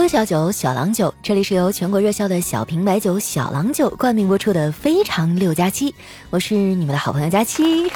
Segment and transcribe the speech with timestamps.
[0.00, 1.12] 喝小酒，小郎酒。
[1.22, 5.92] 这里是由全国热销的小瓶白酒小郎酒冠名播出的《非常六加七》，
[6.30, 7.92] 我是你们的好朋友佳期。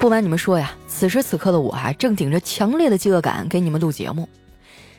[0.00, 4.28] 不瞒你们说呀，此时此刻的我啊，正顶着强烈的饥饿感给你们录节目。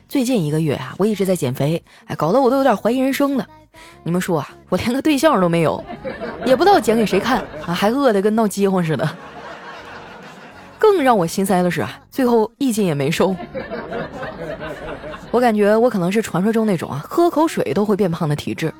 [0.07, 3.45] 最近一个月啊，我一直在减肥，哎，搞得我都有点怀疑人生了。
[4.03, 5.83] 你们说啊，我连个对象都没有，
[6.45, 9.17] 也不知道减给谁看啊，还饿得跟闹饥荒似的。
[10.83, 13.33] 更让我心塞的是啊，最后一斤也没瘦。
[15.31, 18.73] 我感觉我可能是传说中那种啊，喝口水都会变胖的体质。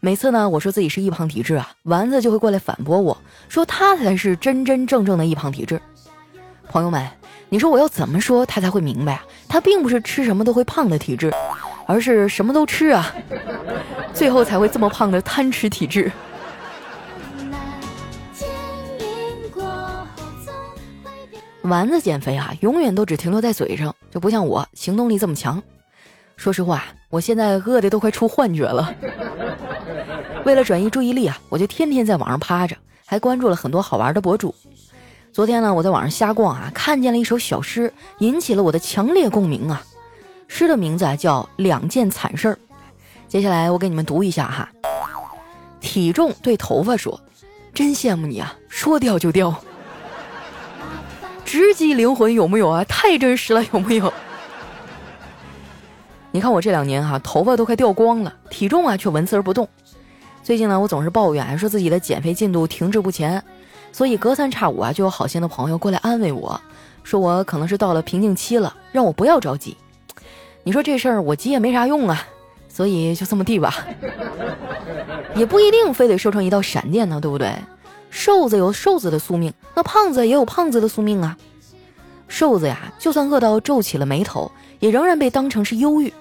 [0.00, 3.16] 每次呢，我说自己是易胖体质啊，丸子就会过来反驳我
[3.48, 5.80] 说他才是真真正正的易胖体质。
[6.68, 7.08] 朋友们，
[7.50, 9.24] 你说我要怎么说他才会明白啊？
[9.48, 11.32] 他并不是吃什么都会胖的体质，
[11.86, 13.14] 而是什么都吃啊，
[14.12, 16.10] 最后才会这么胖的贪吃体质。
[21.62, 25.62] 丸子减肥啊，永远都只停留在嘴上，就不像我行动力这么强。
[26.36, 28.92] 说实话，我现在饿的都快出幻觉了。
[30.44, 34.52] 为了转移注意力啊，我就天天在网上趴着，还关注了很多好玩的博主。
[35.32, 39.82] 昨天呢，我在网上瞎逛啊，看见了一首小诗，引起了我的强烈共鸣啊。
[40.48, 42.54] 诗的名字啊叫《两件惨事儿》。
[43.28, 44.68] 接下来我给你们读一下哈。
[45.80, 47.18] 体重对头发说
[47.72, 49.54] ：“真羡慕你啊，说掉就掉。”
[51.52, 52.82] 直击灵魂有没有啊？
[52.84, 54.10] 太真实了有木有？
[56.32, 59.68] 你看我这两年哈，头发都快掉光了，体重啊却纹丝儿不动。
[60.42, 63.44] 最近呢，我总是抱怨说自己的减肥进度停滞不前，
[63.92, 66.58] 所以隔三差五啊就有好心的朋友过来安慰我，
[67.02, 69.76] 说我可能是到了瓶颈期了，让我不要着急。
[70.62, 72.26] 你说这事儿我急也没啥用啊，
[72.66, 73.76] 所以就这么地吧，
[75.36, 77.52] 也不一定非得瘦成一道闪电呢，对不对？
[78.12, 81.34] 瘦子有瘦子的宿命，那胖子也有胖子的宿命啊。
[82.28, 86.12] 瘦子呀，就算饿到皱起了眉头，也仍然被当成是忧郁；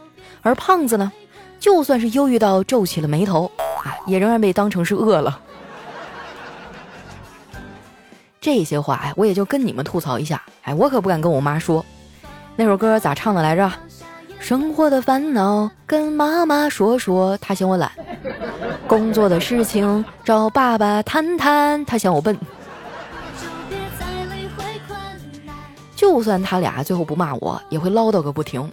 [0.42, 1.12] 而胖子呢，
[1.60, 3.52] 就算是忧郁到皱起了眉头，
[3.84, 5.38] 啊，也仍然被当成是饿了。
[8.40, 11.86] 这些话哎，我也就跟你们吐槽一下，哎，我可不敢跟我妈说。
[12.56, 13.70] 那首歌咋唱的来着？
[14.40, 17.92] 生活的烦恼跟妈妈说说，她嫌我懒；
[18.92, 22.38] 工作的事情找爸爸谈谈，他嫌我笨。
[25.96, 28.70] 就算他俩最后不骂我，也会唠叨个不停。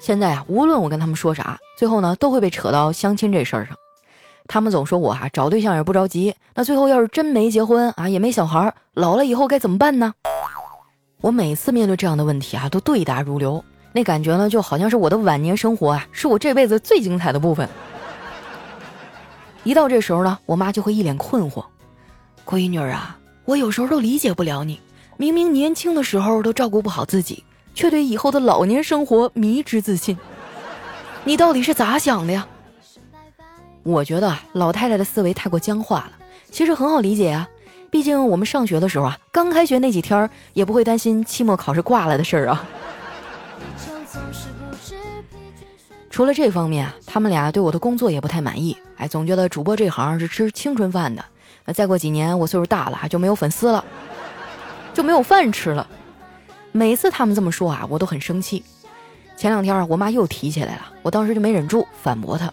[0.00, 3.76] 现在啊，无论我跟他们说啥，最后呢都会被扯到相亲这事儿上。
[4.48, 10.12] 他们总说我啊找对象也不着急，那最后要是真没结婚啊，也没小孩，老了以后该怎么办呢？
[11.20, 13.64] 我每次面对这样的问题啊，都对答如流。
[13.92, 17.68] 那感觉呢，就好像是我的晚年生活啊，是我这辈子最精彩的部分。
[19.66, 21.64] 一到这时候呢，我妈就会一脸困惑
[22.46, 24.80] ：“闺女儿啊，我有时候都理解不了你，
[25.16, 27.42] 明明年轻的时候都照顾不好自己，
[27.74, 30.16] 却对以后的老年生活迷之自信，
[31.24, 32.46] 你到底是咋想的呀？”
[33.82, 36.12] 我觉得老太太的思维太过僵化了，
[36.48, 37.48] 其实很好理解啊，
[37.90, 42.64] 毕竟我们上学的时候啊，刚开学那几天也不会担心期末考试挂了的事儿啊。
[46.16, 51.22] 除了这方面啊，他们俩对我的工作也不太满意，哎，总觉得主播这行是吃青春饭的。
[51.66, 53.84] 那再过几年我岁数大了，就没有粉丝了，
[54.94, 55.86] 就没有饭吃了。
[56.72, 58.64] 每次他们这么说啊，我都很生气。
[59.36, 62.50] 前两天啊，我妈又提起来了，我当时就没忍住反驳她。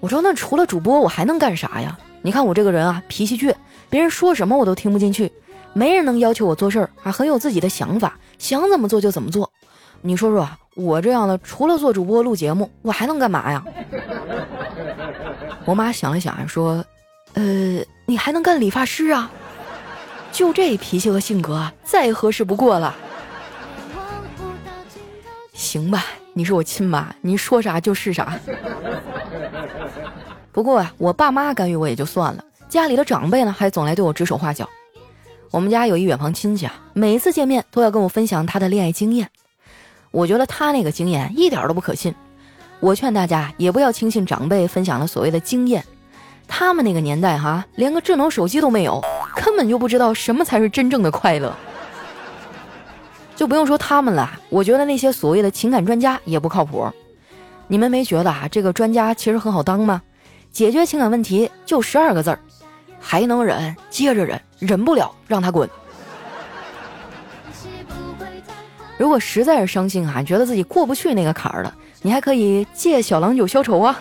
[0.00, 1.96] 我说那除了主播，我还能干啥呀？
[2.20, 3.54] 你看我这个人啊，脾气倔，
[3.88, 5.30] 别人说什么我都听不进去，
[5.72, 9.48] 没人能要求我做事儿，还很有自己的想法，想怎么做就怎么做。
[10.00, 10.48] 你说说。
[10.74, 13.62] 我这样的，除了做主播录节目，我还能干嘛呀？
[15.64, 16.84] 我妈想了想，说
[17.34, 17.42] ：“呃，
[18.06, 19.30] 你还能干理发师啊？
[20.32, 22.94] 就这脾气和性格，再合适不过了。
[25.52, 28.38] 行吧，你是我亲妈，你说啥就是啥。
[30.50, 34.68] 不过啊，我爸妈干预我也就算了，家里的长辈呢，还总来对我指手画脚。
[35.50, 39.28] 我们家有一远房亲戚啊，每一次见面都要跟我分享他的恋爱经验。”
[40.12, 42.14] 我觉得他那个经验一点都不可信，
[42.78, 45.84] 我劝大家也不要轻信长辈分享的所谓的经验，
[46.46, 49.02] 他们那个年代哈，连个智能手机都没有，
[49.34, 51.52] 根本就不知道什么才是真正的快乐。
[53.34, 56.86] 就不用说他们了，我觉得那些所谓的情感专家也不靠谱。
[57.66, 60.02] 你们没觉得啊，这个专家其实很好当吗？
[60.52, 62.38] 解决情感问题就十二个字儿，
[63.00, 65.68] 还能忍，接着忍，忍不了让他滚。
[69.02, 74.00] 如果实在是伤心啊，觉得自己过不去那个坎儿了，你还可以借小郎酒消愁啊。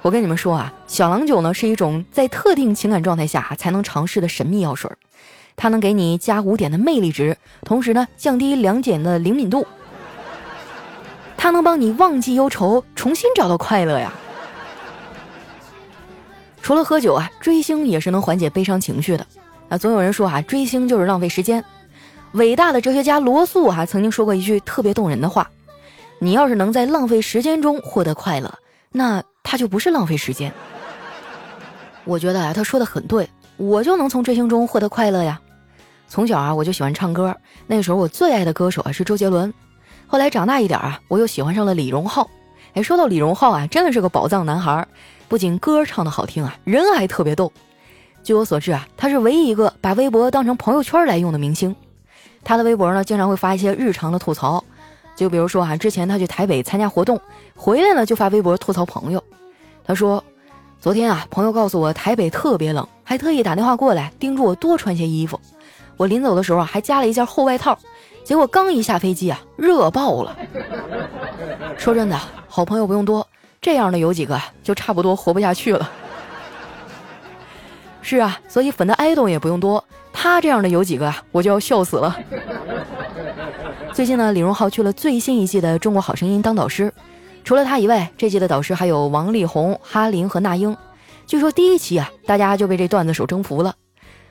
[0.00, 4.88] 我跟你们说啊，小郎酒呢是一种在特定情感状态下才能尝试的神秘药水，
[5.56, 9.66] 它能给你加五点的魅力值，同时呢降低两点的灵敏度。
[11.36, 14.12] 它能帮你忘记忧愁，重新找到快乐呀。
[16.62, 19.26] 除了喝酒啊，追星也是能缓解悲伤情绪的。
[19.68, 21.64] 啊，总有人说啊，追星就是浪费时间。
[22.32, 25.50] 伟大的哲学家罗素哈曾经说过一句特别动人的话：
[26.18, 28.52] 你要是能在浪费时间中获得快乐，
[28.92, 30.52] 那他就不是浪费时间。
[32.04, 35.40] 我觉得啊，他说的很对，我就能从追星中获得快乐呀。
[36.06, 37.34] 从小啊，我就喜欢唱歌，
[37.66, 39.52] 那时候我最爱的歌手啊是周杰伦。
[40.06, 42.28] 后来长大一点啊，我又喜欢上了李荣浩。
[42.74, 44.86] 哎，说到李荣浩啊，真的是个宝藏男孩，
[45.28, 47.50] 不仅歌唱的好听啊，人还特别逗。
[48.22, 51.74] 据我所知啊，他是唯一一个把微博当成朋友圈来用的明星。
[52.44, 54.62] 他的微博呢，经常会发一些日常的吐槽，
[55.14, 57.20] 就比如说啊，之前他去台北参加活动，
[57.54, 59.22] 回来呢就发微博吐槽朋友。
[59.84, 60.22] 他说，
[60.80, 65.40] 昨天啊，朋友告诉我台北特别冷，还特意打电话过来叮嘱我多穿些衣服。
[65.96, 67.78] 我临走的时候啊，还加了一件厚外套。
[68.24, 70.36] 结果刚一下飞机啊，热爆了。
[71.78, 73.26] 说真的，好朋友不用多，
[73.60, 75.90] 这样的有几个就差不多活不下去了。
[78.02, 79.82] 是啊，所以粉的爱豆也不用多，
[80.20, 82.18] 他这样的有几个啊我就要笑死了。
[83.94, 86.92] 最近呢，李荣浩去了最新一季的《中国好声音》当导师，
[87.44, 90.76] 除了他以外，这季的导师还有王力宏、哈林和那英。
[91.24, 93.76] 据说第一期啊，大家就被这段子手征服了。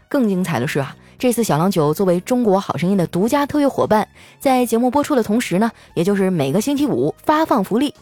[0.10, 0.94] 更精彩的是啊。
[1.18, 4.06] 这次小郎酒作为中国好声音的独家特约伙伴，
[4.40, 7.94] 在节目播出的同时呢，也就是每个星期五发放福利。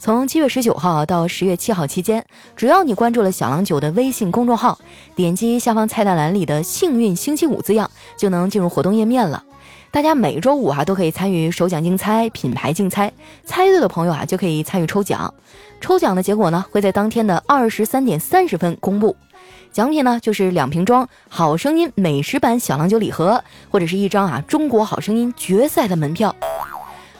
[0.00, 2.24] 从七月十九号到十月七号期间，
[2.54, 4.78] 只要你关注了小郎酒的微信公众号，
[5.16, 9.42] 点击下方菜单栏里的“幸运星期五”字样，就能进入活动页面了。
[9.90, 13.12] 大家每周五啊都可以参与首奖竞猜、品牌竞猜，
[13.44, 15.34] 猜对的朋友啊就可以参与抽奖。
[15.80, 19.16] 抽奖的结果呢会在当天的二十三点三十分公布。
[19.72, 26.34] 奖品呢，就是两瓶装《好声音》美食版小郎酒礼盒，或者是一张啊《中国好声音》决赛的门票。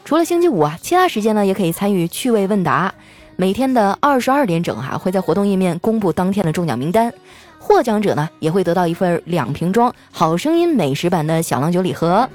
[0.09, 2.95] 除了星期五啊，其他时间呢也可以参与趣味问答。
[3.37, 7.13] 每天的二十二点整哈，会在活动页面公布当天的中奖名单。
[7.59, 12.27] 获奖者呢，也会得到一份两瓶装《好声音》美食版的小郎酒礼盒。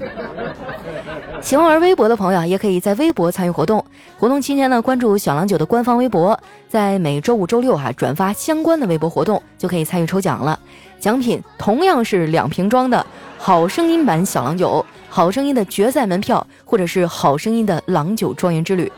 [1.40, 3.84] 喜欢玩微博的朋友也可以在微博参与活动。
[4.20, 6.38] 活动期间呢，关注小郎酒的官方微博，
[6.68, 10.56] 在每周五、周六哈转发相关的微博活动，就可以参与抽奖了。
[11.04, 13.06] 奖品同样是两瓶装的
[13.36, 18.90] 好声音版小郎酒、好声音的决赛门票，或者是好声音的郎酒庄园之旅。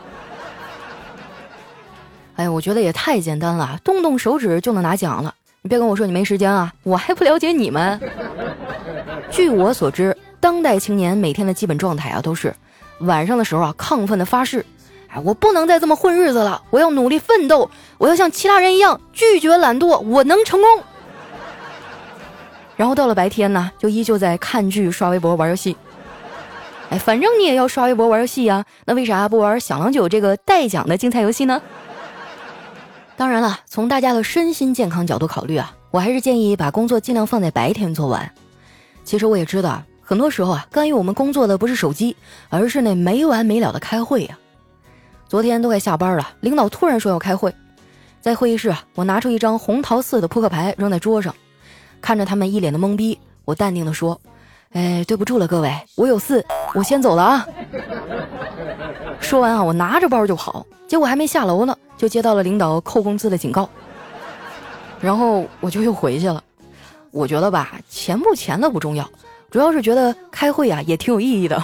[2.37, 5.35] 哎呀，我觉得也太简单了，动动手指就能拿奖了。
[5.63, 7.99] 你别跟我说你没时间啊，我还不了解你们。
[9.29, 10.15] 据我所知。
[10.39, 12.55] 当代青年每天的基本状态啊，都是
[12.99, 14.65] 晚上的时候啊，亢奋的发誓，
[15.09, 20.83] 哎，我不能再这么混日子了，我要努力奋斗，我要像其他人一样拒绝懒惰，我能成功。
[22.77, 25.75] 然后到了白天呢，就依旧在看剧、刷微博、玩游戏。
[26.89, 31.61] 哎，反正你也要刷微博、玩游戏呀，那为啥不玩小郎酒这个带奖的竞猜游戏呢？
[33.17, 38.31] 当然了，从大家的身心健康角度考虑啊，我还是建议把工作尽量放在白天做完。
[39.03, 39.83] 其实我也知道。
[40.01, 42.15] 很多时候啊，干预我们工作的不是手机，
[42.47, 44.37] 而是那没完没了的开会呀。
[45.27, 47.53] 昨天都快下班了，领导突然说要开会，
[48.21, 51.35] 在会议室啊，我拿出一张红桃四的扑克牌扔在桌上，
[52.01, 54.19] 看着他们一脸的懵逼，我淡定的说
[54.73, 57.47] ：“哎，对不住了各位，我有事，我先走了啊。
[59.19, 63.67] ”说完啊，我拿着包就跑，结果还没下楼呢，就接到了领导扣工资的警告，
[65.01, 66.43] 然后我就又回去了。
[67.11, 69.09] 我觉得吧，钱不钱的不重要。
[69.49, 71.63] 主要是觉得开会啊也挺有意义的。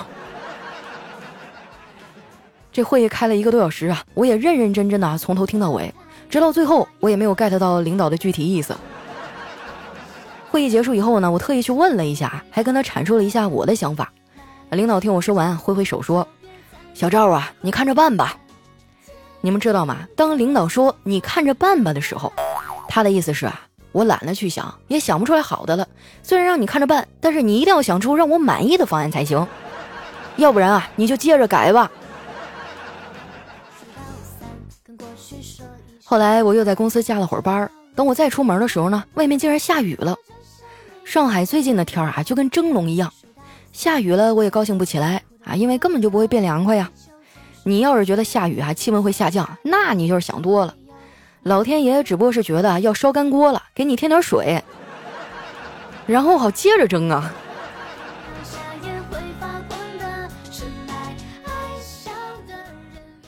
[2.72, 5.94] 这会议开了一个多小时啊，我也认认真真的从头听到尾，
[6.30, 8.76] 直到最后我也没有 get 到领导的具体意思。
[10.54, 14.14] 会议结束以后呢，我特意去问了一下，还跟他阐述了一下我的想法。
[14.70, 16.28] 领导听我说完，挥挥手说
[16.94, 18.38] ：“小赵啊，你看着办吧。”
[19.42, 20.08] 你们知道吗？
[20.16, 22.32] 当领导说“你看着办吧”的时候，
[22.88, 23.62] 他的意思是啊。
[23.94, 25.88] 我懒得去想，也想不出来好的了。
[26.22, 29.48] 虽然让你看着办，但是你一定要想出让我满意的方案才行。
[30.36, 31.92] 要不然啊，你就接着改吧。
[36.04, 40.16] 后来我又在公司加了会儿班，等我再出门的时候呢，外面竟然下雨了。
[41.06, 43.12] 上海最近的天儿啊，就跟蒸笼一样。
[43.72, 46.90] 下雨了，我也高兴不起来啊，因为根本就不会变凉快呀。
[47.64, 50.74] 你要是觉得下雨啊，气温会下降，那你就是想多了。
[51.44, 54.64] 老天爷只不过是觉得要烧干锅了，给你添点水，
[56.08, 57.32] 然后好接着蒸啊。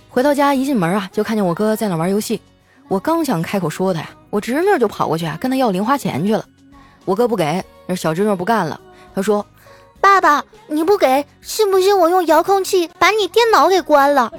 [0.10, 2.42] 回到家一进门啊，就看见我哥在那玩游戏。
[2.88, 6.46] 我刚想开口说他呀，我侄女就跑过去啊，跟他要零花钱去了。
[7.06, 8.80] 我哥不给，那小侄女不干了，
[9.14, 9.46] 他说
[10.02, 14.32] ：“爸爸，你不给，信不信我用遥控器把你电脑给关了？”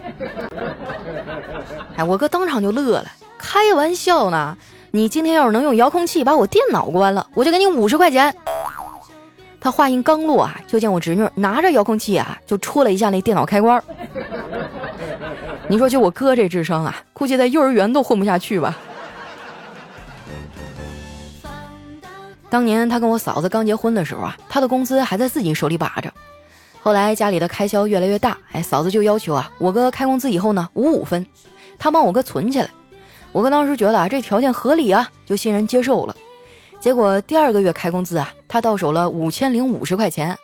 [1.97, 3.07] 哎，我哥当场就乐了，
[3.39, 4.57] 开玩笑呢。
[4.91, 8.35] 你今天要是能用遥控器把我电脑关了，我就给你五十块钱。
[9.61, 13.83] 他话音刚落啊，就见我侄女拿着遥控器啊，就戳了一下那电脑开关。
[15.69, 18.77] 你说就我哥这智商啊，估计在幼儿园都混不下去吧。
[22.57, 26.11] 当年他跟我嫂子刚结婚的时候啊，他的工资还在自己手里把着。
[26.81, 31.27] 后来家里的开销越来越大，哎，嫂子就要求啊，我哥开工资以后呢，五五分，
[31.79, 32.71] 他帮我哥存起来。
[33.31, 36.17] 我哥当时觉得啊，这条件合理啊，就欣然接受了。
[36.81, 40.35] 结果第二个月开工资啊，他到手了五千零五十块钱，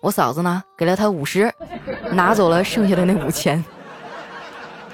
[0.00, 1.52] 我嫂子呢给了他五十，
[2.12, 3.62] 拿走了剩下的那五千。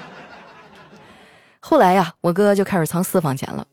[1.61, 3.65] 后来呀，我哥就开始藏私房钱了。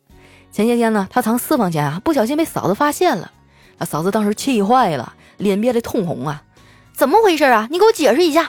[0.55, 3.33] 前些天呢，他藏私房钱啊，不小心被嫂子发现了。
[3.79, 6.45] 啊，嫂子当时气坏了，脸憋得通红啊！
[6.95, 7.67] 怎么回事啊？
[7.73, 8.49] 你给我解释一下。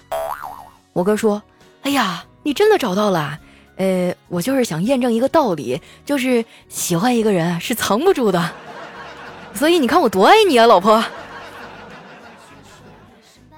[0.94, 1.42] 我哥说
[1.82, 3.40] ：“哎呀，你真的找到了。”
[3.78, 8.52] 呃，我就是想验证一个道理，就是喜欢一个人是藏不住的，
[9.56, 11.04] 所以你看我多爱你啊，老婆。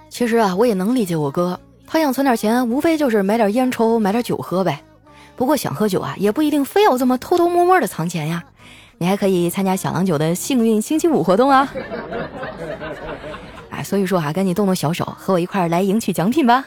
[0.10, 4.82] 其实啊，我也能理解我哥，他想存点钱，无非就是买点烟抽，买点酒喝呗。
[5.38, 8.44] 不过想喝酒啊，也不一定非要这么偷偷摸摸的藏钱呀，
[8.98, 11.72] 你还可以参加小郎酒的幸运星期五活动啊。
[13.70, 16.65] 哎，所以说啊，赶紧动动小手，和我一块来赢取奖品吧。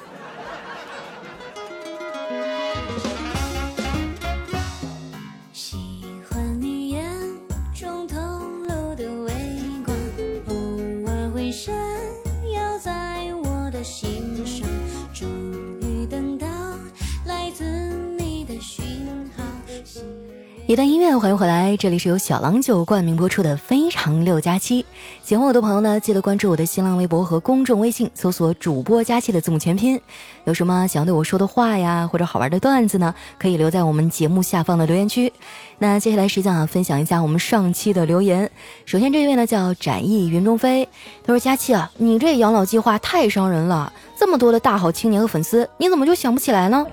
[20.70, 24.82] 一段音乐，欢迎回来，这里是由小郎酒冠名播出的《非常六加七》
[25.20, 25.52] 喜欢我。
[25.52, 30.00] 的朋友呢，记得关注我的新浪微博和公众微信，搜索“主播加七”的字母全拼。
[30.44, 35.32] 有什么想对我说的话呀，或者好玩的段子呢，可以留在我们节目下方的留言区。
[35.78, 38.48] 那接下来时间啊，分享一下我们上期的留言。
[38.86, 40.88] 首先这一位呢叫展翼云中飞，
[41.24, 46.86] 他说：“佳期啊，你这养老计划太伤人了，这么多的大好青年和粉丝，你怎么就想不起来呢？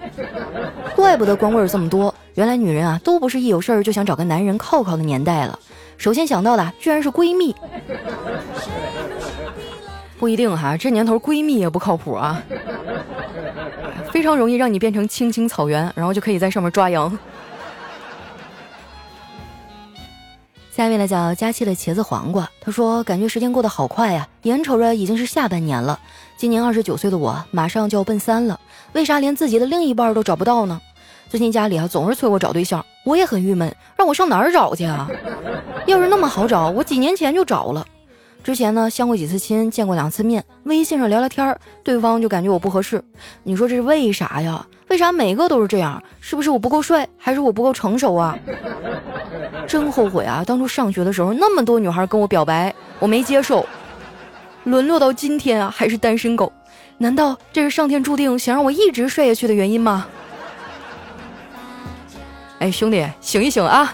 [0.96, 5.58] 怪不得光棍这么多。”原来女人啊，都不是一有事儿就想找个男人靠靠的年代了。
[5.98, 7.56] 首先想到的居然是闺蜜，
[10.20, 12.40] 不一定哈，这年头闺蜜也不靠谱啊，
[14.12, 17.18] 非常容易让你变成青青草原，然后就可以在上面抓羊。
[20.70, 26.00] 下一位呢叫佳期的茄子黄瓜，他说感觉时间过得好快呀，眼瞅着已经是下半年了，
[26.38, 28.60] 今年二十九岁的我马上就要奔三了，
[28.94, 30.80] 为啥连自己的另一半都找不到呢？
[31.30, 35.10] 最近家里啊总是催我找对象，我也很郁闷，让我上哪儿找去啊？
[35.86, 37.86] 要是那么好找，我几年前就找了。
[38.44, 43.04] 之前呢相过几次亲，见过两次面，微信上聊聊天，对方就感觉我不合适。
[43.44, 44.66] 你说这是为啥呀？
[44.88, 46.02] 为啥每个都是这样？
[46.22, 48.38] 是不是我不够帅，还是我不够成熟啊？
[49.68, 50.46] 真后悔啊！
[50.48, 53.66] 当初上学的时候那么多女孩跟我表白，我没接受，
[54.64, 56.54] 沦落到今天啊还是单身狗，
[57.00, 60.08] 难道这是上天注定想让我一直帅下去的原因吗？
[62.60, 63.94] 哎，兄弟，醒一醒啊！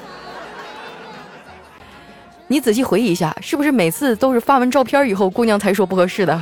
[2.48, 6.42] 你仔细回忆一下，是不是每次都是发完照片以后，姑娘才说不合适的？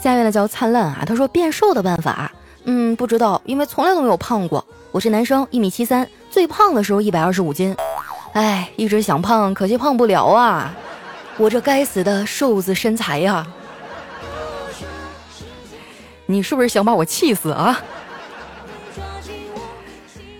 [0.00, 2.30] 下一位呢叫灿烂啊，他说变瘦的办法，
[2.64, 4.64] 嗯，不知道，因为从来都没有胖过。
[4.92, 7.74] 我是男生，一米七三，最胖的时候一百二十五斤，
[8.34, 10.72] 哎，一直想胖，可惜胖不了啊！
[11.38, 13.44] 我这该死的瘦子身材呀！
[16.26, 17.80] 你是不是想把我气死啊？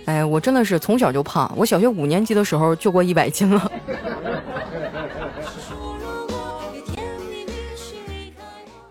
[0.06, 3.72] 哎，我真的是从小就胖，我小学五年级的时候就过一百斤了。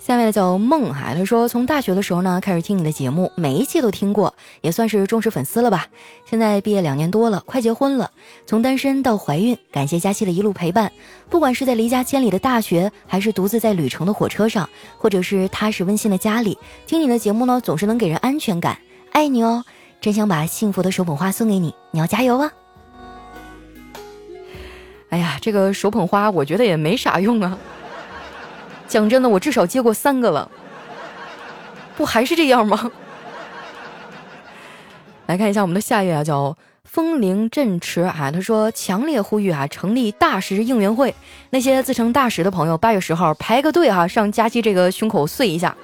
[0.05, 5.88] 下面的叫梦海，他说从大学的时候呢开始听你的节目，每一期都听过，也算是忠实粉丝了吧。
[6.29, 8.12] 现在毕业两年多了，快结婚了，
[8.45, 10.91] 从单身到怀孕，感谢佳期的一路陪伴。
[11.29, 18.77] 不管是在离家千里的大学，还是独自在旅程的火车上，或者是踏实温馨的家里，听你的节目呢，总是能给人安全感。
[19.13, 19.63] 爱你哦，
[20.01, 22.51] 真想把幸福的手捧花送给你，你要加油啊！
[25.07, 27.57] 哎呀，这个手捧花我觉得也没啥用啊。
[28.87, 30.49] 讲真的，我至少接过三个了，
[31.95, 32.91] 不还是这样吗？
[35.27, 41.15] 来看一下我们的下一位啊，叫风铃振驰啊，他说强烈呼吁啊，成立大使应援会，
[41.49, 45.75] 那些自称大使的朋友，八月十号排个队哈，上佳期这个胸口碎一下。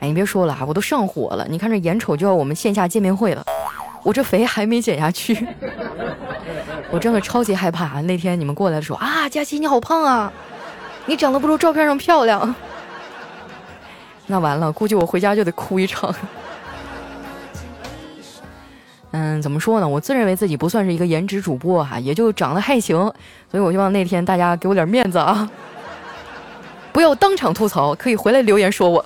[0.00, 3.44] 哎，你别说了啊，我都上火了，你看这眼瞅就要我们线下见面会了，
[4.02, 5.46] 我这肥还没减下去，
[6.90, 8.00] 我真的超级害怕。
[8.02, 10.32] 那天你们过来的时候啊，佳琪你好胖啊，
[11.06, 12.54] 你长得不如照片上漂亮。
[14.26, 16.14] 那完了，估计我回家就得哭一场。
[19.10, 19.86] 嗯，怎么说呢？
[19.86, 22.96] 我自认为自己不算是一个颜值主播哈，也就长得还行，
[23.50, 25.48] 所以我希望那天大家给我点面子啊，
[26.92, 29.04] 不要当场吐槽，可以回来留言说我。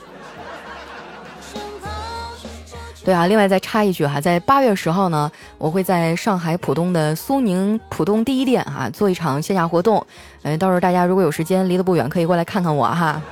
[3.06, 10.04] 对啊，另外再插一句哈，在八月十号呢，我会在上海浦东的苏宁浦东第一店哈做一场线下活动，
[10.42, 13.22] 嗯，到时候大家如果有时间，离得不远，可以过来看看我哈。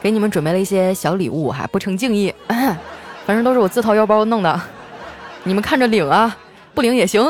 [0.00, 2.34] 给你们准备了一些小礼物哈，不成敬意，
[3.26, 4.58] 反正都是我自掏腰包弄的。
[5.42, 6.34] 你们看着领啊，
[6.72, 7.22] 不领也行。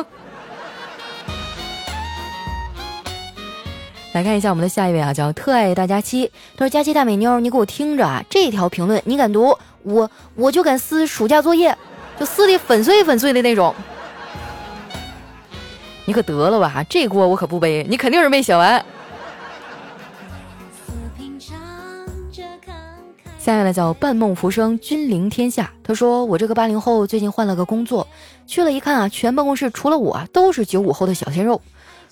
[4.12, 6.30] 来看一下我们的下一位啊，叫特爱大佳期。
[6.56, 11.76] 他说：“佳期大美妞，你给我听着啊，这条评论你敢读，我我就敢撕暑假作业，
[12.18, 13.74] 就撕的粉碎粉碎的那种。
[16.04, 18.84] 你可得了吧，这锅我可不背，你肯定是没写完。”
[23.38, 25.72] 下面呢叫半梦浮生，君临天下。
[25.82, 28.06] 他说：“我这个八零后最近换了个工作，
[28.46, 31.60] 去了一看啊，全办公室除了我都是九五后的小鲜肉。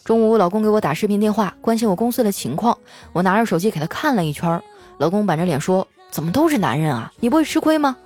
[0.04, 2.78] 中午老公给我打视频电话，关心我公司的情况。
[3.12, 4.60] 我拿着手机给他看了一圈，
[4.96, 7.12] 老公板着脸说：怎么都是男人啊？
[7.20, 7.96] 你不会吃亏吗？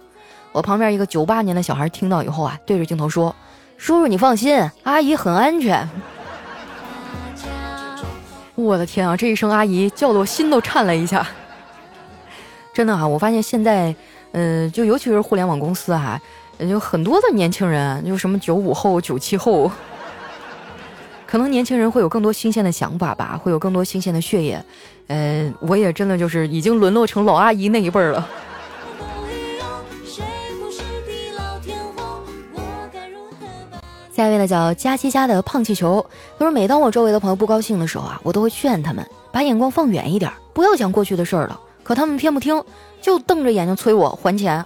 [0.52, 3.34] 我旁边一个九八年的小孩听到以后啊，对着镜头说：
[3.78, 5.88] 叔叔你放心，阿姨很安全。
[8.54, 11.26] 我的天啊，这一声阿姨叫的我心都颤了一下。”
[12.74, 13.94] 真的啊，我发现现在，
[14.32, 16.20] 嗯，就尤其是互联网公司哈，
[16.58, 19.70] 有很多的年轻人，就什么九五后、九七后，
[21.26, 24.62] 可能年轻人会有更多新鲜的想法吧，会有更多新鲜的血液。
[25.12, 28.26] 呃，我也真的就是已经沦落成老阿姨那一辈儿了。
[34.10, 36.02] 下一位呢叫佳琪家的胖气球，
[36.38, 41.60] 他说每当我周围的朋友不高兴的时候啊，我都会劝他们把眼光放远一点，不要想过去的事儿了。
[41.82, 42.64] 可他们偏不听，
[43.02, 44.64] 就瞪着眼睛催我还钱。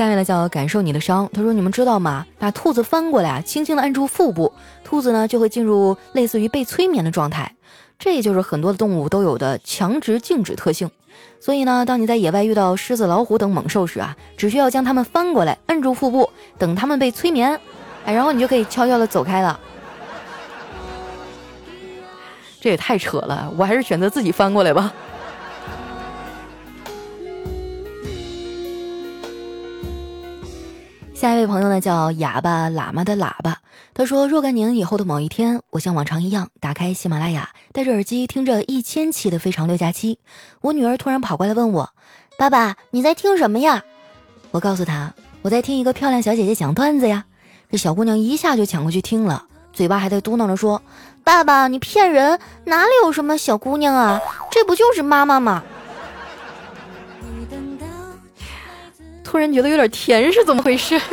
[0.00, 2.24] 下面呢叫感受你的伤，他说：“你们知道吗？
[2.38, 4.50] 把兔子翻过来啊，轻轻的按住腹部，
[4.82, 7.54] 兔子呢就会进入类似于被催眠的状态。
[7.98, 10.90] 这就是很多的动物都有的强直静止特性。
[11.38, 17.60] 所以呢，当你在野外遇到狮子、老虎等猛兽时啊，只需要将它们翻过来，按住腹部，等它们被催眠，
[18.06, 19.60] 哎，然后你就可以悄悄的走开了。”
[22.58, 24.94] 这也太扯了，我还是选择自己翻过来吧。
[31.20, 33.58] 下一位朋友呢，叫哑巴喇嘛的喇叭。
[33.92, 40.14] 他说：“若干年以后的某一天，我像往常一样打开喜马拉雅，戴着耳机听着一千期的《非常六加七》。
[40.62, 41.90] 我女儿突然跑过来问我
[42.38, 43.84] ：‘爸爸，你在听什么呀？’
[44.50, 47.26] 我告诉她：‘我在听一个漂亮小姐姐讲段子呀。’
[47.70, 50.80] 这小姑娘一下就抢过去听了，嘴巴还在嘟囔着说。”
[51.22, 52.40] 爸爸，你骗人！
[52.64, 54.18] 哪里有什么小姑娘啊？
[54.50, 55.62] 这不就是妈妈吗？
[59.30, 61.00] 突然觉得有点甜，是怎么回事？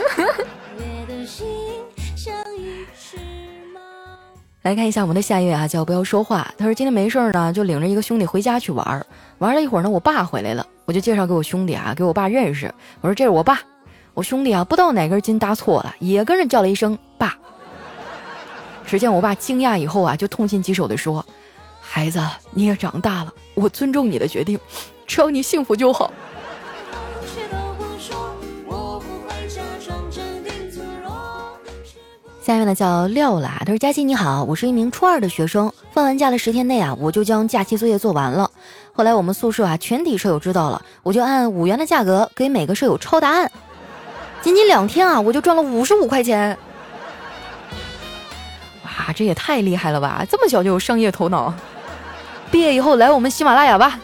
[4.63, 6.51] 来看一下我们的下一位啊，叫不要说话。
[6.58, 9.06] 他说今天没事儿呢，就领着一个兄弟回家去玩儿。
[9.38, 12.73] 玩了一会儿呢，我爸回来了，我就介绍给我兄弟啊，给我爸认识。
[13.01, 13.62] 我说这是我爸。
[14.15, 17.38] 我兄弟啊，不知道哪根筋搭错了，也跟着叫了一声爸。
[18.88, 21.23] 只见我爸惊讶以后啊，就痛心疾首地说
[21.80, 24.60] ：“孩子，你也长大了，我尊重你的决定，
[25.06, 26.12] 只要你幸福就好。”
[32.47, 38.49] 下面呢叫廖啦，他说：“佳琪你好，我是一名初二的学生，放完假的十天内啊，我就将假期作业做完了。
[38.93, 43.51] 后来我们宿舍啊，全体舍友知道了，我就按五元的价格给每个舍友抄答案，
[44.41, 46.57] 仅仅两天啊，我就赚了五十五块钱。”
[48.86, 50.25] 哇，这也太厉害了吧！
[50.29, 51.53] 这么小就有商业头脑，
[52.49, 53.99] 毕业以后来我们喜马拉雅吧。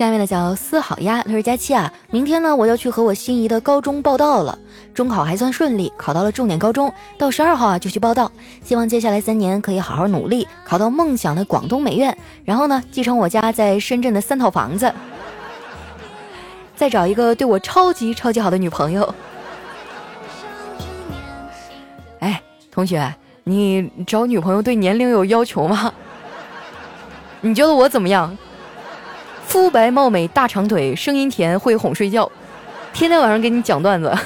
[0.00, 4.58] 下面呢叫思好呀，他说佳期啊，明天呢我要去和我心仪的高中报道了，
[4.94, 8.32] 中考还算顺利，考到了重点高中，到十二号啊就去报道，
[8.64, 14.90] 希望接下来三年可以好好努力，考到梦想的广东美院，然后呢继承我家在深圳的三套房子。
[16.74, 19.14] 再找一个对我超级超级好的女朋友。
[22.20, 25.92] 哎，同学，你找女朋友对年龄有要求吗？
[27.42, 28.34] 你觉得我怎么样？
[29.50, 32.30] 肤白貌美大长腿，声音甜会哄睡觉，
[32.92, 34.08] 天天晚上给你讲段子。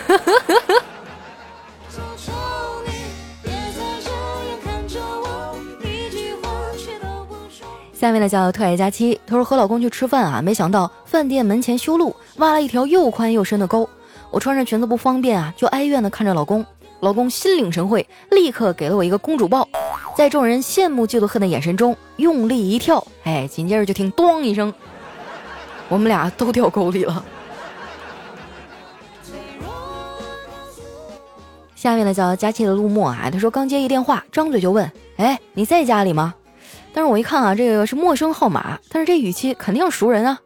[7.94, 13.88] 下面呢叫特爱佳期，她说和老公去吃饭啊，没想到饭店门前修路，挖了一条又宽又深的沟。
[14.30, 16.62] 我穿着裙子不方便啊，就哀怨的看着老公。
[17.00, 19.66] 老公心领神会，立刻给了我一个公主抱，
[20.14, 24.72] 在众人羡慕嫉妒恨的眼神中，用力一跳，哎，紧接着就听咚一声，
[25.88, 27.24] 我们俩都掉沟里了。
[31.74, 36.34] 下面呢叫佳期的陆墨啊，他说刚接一电话，张嘴就问，哎，你在家里吗？
[36.94, 40.38] 但是我一看啊，这个是陌生号码，但是这语气肯定是熟人啊，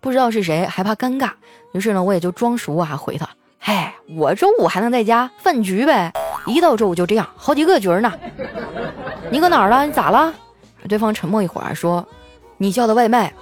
[0.00, 1.30] 不知道是谁，还怕尴尬，
[1.72, 3.28] 于是呢，我也就装熟啊回他。
[3.60, 6.10] 哎，我周五还能在家饭局呗？
[6.46, 8.10] 一到周五就这样，好几个局呢。
[9.30, 9.84] 你搁哪儿了？
[9.84, 10.32] 你咋了？
[10.88, 12.06] 对方沉默一会儿，说
[12.56, 13.34] ：“你叫的外卖，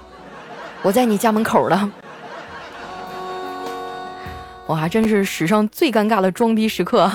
[0.85, 1.91] 我在你家门口了。”
[4.67, 7.11] 哇，真是史上最尴尬的装逼时刻。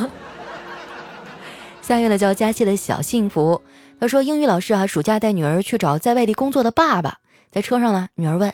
[1.80, 3.62] 下月的叫佳期的小幸福，
[3.98, 7.18] 他说英语老师啊，暑假带女儿去找在外地工作的爸爸，
[7.50, 8.52] 在车上呢，女儿问：“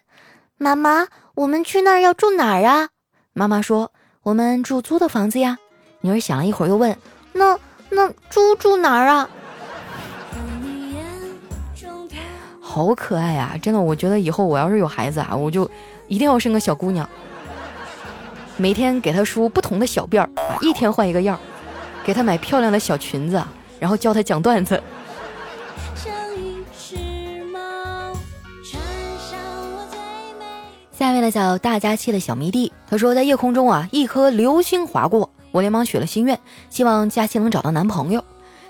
[0.59, 2.91] 妈妈，我们去那儿要住哪儿啊？”
[3.33, 3.93] 妈妈说。
[4.23, 5.57] 我们住租的房子呀，
[6.01, 6.99] 女儿想了一会儿又问
[7.33, 7.57] ：“那
[7.91, 9.31] 那猪住哪儿啊？”
[12.77, 13.57] 好可爱啊！
[13.63, 15.67] 真的，我觉得以后我要是有孩子啊，我就
[16.09, 17.09] 一定要生个小姑娘，
[18.59, 21.41] 每天给她梳不同的小辫儿啊，一天换一个样儿，
[22.05, 23.43] 给她买漂亮的小裙子，
[23.81, 24.79] 然后教她讲段子。
[30.93, 38.23] 下面呢叫大家气的小迷弟，他说在夜空中啊，一颗流星划过，我连忙许了心愿，希望佳期能找到男朋友。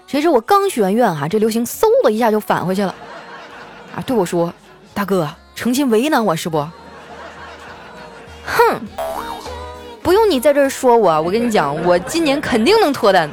[0.07, 2.95] 谁知我刚许完愿哈，这流星嗖的一下就返回去了，
[3.97, 4.53] 啊，对我说
[4.95, 6.59] ：“大哥，诚心为难我是不？”
[8.47, 8.81] 哼，
[10.03, 13.29] 不用你在这儿说我，我跟你讲，我今年肯定能脱单。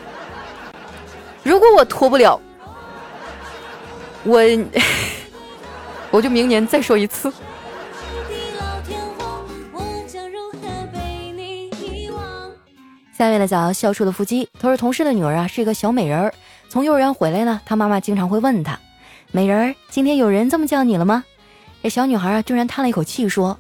[1.43, 2.39] 如果我脱不了，
[4.23, 4.41] 我
[6.09, 7.31] 我就明年再说一次。
[13.15, 16.33] 下面的叫笑出的腹肌，他说同事的女儿啊是一个小美人儿，
[16.67, 18.77] 从幼儿园回来呢，他妈妈经常会问他
[19.35, 21.23] ：“美人儿，今天有人这么叫你了吗？”
[21.81, 23.57] 这小女孩啊居然叹了一口气说：“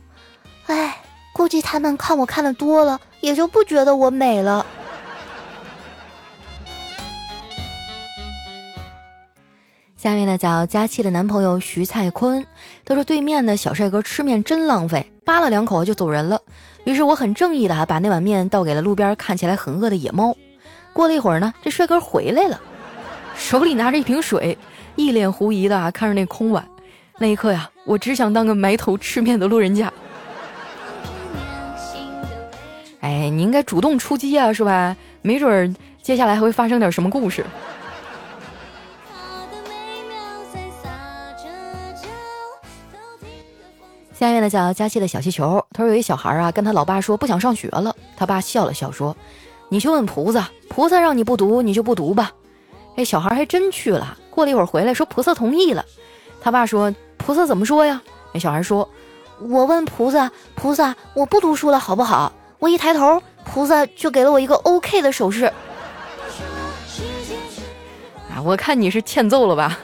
[0.67, 1.01] 哎，
[1.33, 4.63] 估计他们看我看的多了，也就不觉得我美了。”
[9.97, 12.45] 下面呢叫佳期的男朋友徐蔡坤，
[12.85, 16.39] 他说对面的小帅哥吃面真浪费，扒了两口就走人了。
[16.83, 20.37] 于是我很正义的啊，把那碗面倒给了路边看起来很饿的野猫。
[20.93, 22.61] 过了一会儿呢，这帅哥回来了，
[23.35, 24.55] 手里拿着一瓶水，
[24.95, 26.67] 一脸狐疑的看着那空碗。
[27.19, 29.91] 那一刻呀，我只想当个埋头吃面的路人甲。
[33.01, 34.95] 哎，你应该主动出击啊，是吧？
[35.21, 37.45] 没准儿接下来还会发生点什么故事。
[44.13, 49.15] 下面呢叫佳期的小气球，他说有一小孩啊，跟他老爸说不想上学了，他爸笑了笑说
[49.67, 52.31] ：“你去问菩萨，菩萨让你不读，你就不读吧。”
[52.95, 55.83] 哎，小孩还真去了，过了一会儿回来，说菩萨同意了。
[56.41, 58.01] 他爸说：“菩萨怎么说呀？”
[58.33, 58.87] 那小孩说
[59.39, 62.31] ：“我问菩萨，菩萨我不读书了好不好？
[62.59, 65.45] 我一抬头，菩萨就给了我一个 OK 的手势。”
[68.29, 69.79] 啊，我看你是欠揍了吧。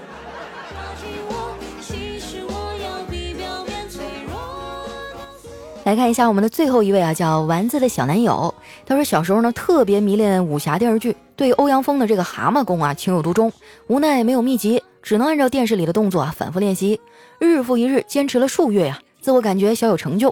[5.89, 8.53] 来看一下我们的最后一位啊，叫丸子的小男友。
[8.85, 13.51] 他说小时候呢特别迷恋武侠电视剧，对欧阳锋的这个蛤蟆功啊情有独钟。
[13.87, 17.01] 无奈没有秘籍，只能按照电视里的动作啊反复练习，
[17.39, 20.29] 日复一日，坚持了数月呀，自我感觉小有成就。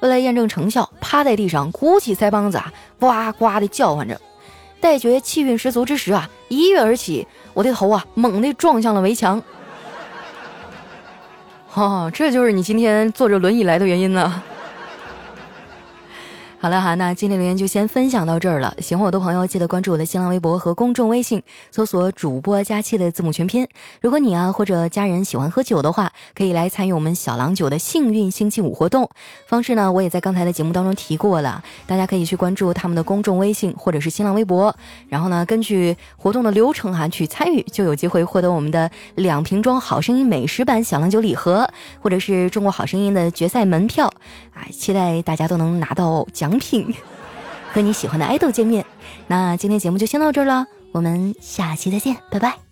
[0.00, 4.20] 为了验证成效，趴在地上鼓起腮帮子啊，呱呱的叫唤着。
[4.78, 9.42] 待觉气运十足之时啊，一跃而起，我的头啊猛地撞向了围墙。
[11.72, 14.42] 哦，这就是你今天坐着轮椅来的原因呢。
[16.60, 18.74] 好了哈，那今天留言就先分享到这儿了。
[18.80, 21.40] 喜欢我的朋友，记得关注我的新浪微博和公众微信，
[21.70, 23.68] 搜索“主播佳期”的字母全拼。
[24.00, 29.08] 如果你啊或者家人喜欢喝酒的话，可以来参与我们小郎酒的幸运星期五活动。
[29.46, 34.74] 方式呢，我也在刚才的节目当中提过了，大家可以去关注他们的公众微信或者是新浪微博，
[35.08, 44.12] 然后呢，根据活动的流程哈去参与，就有机会获得我们的两瓶装好声音美食版小郎酒礼盒，或者是中国好声音的决赛门票。
[44.52, 46.48] 啊，期待大家都能拿到奖。
[46.58, 46.94] 品，
[47.72, 48.84] 和你喜欢的爱豆见面。
[49.26, 52.67] 那今天节目就先到这儿了，我们下期再见，拜拜。